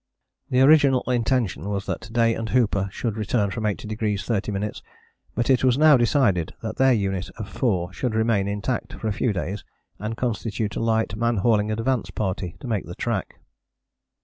[0.49, 4.81] "The original intention was that Day and Hooper should return from 80° 30´,
[5.35, 9.13] but it was now decided that their unit of four should remain intact for a
[9.13, 9.63] few days,
[9.99, 13.35] and constitute a light man hauling advance party to make the track.